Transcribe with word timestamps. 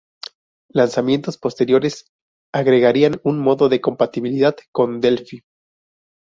Lanzamientos 0.71 1.37
posteriores 1.37 2.07
agregarían 2.51 3.21
un 3.23 3.37
modo 3.37 3.69
de 3.69 3.81
compatibilidad 3.81 4.55
con 4.71 4.99
Delphi. 4.99 5.43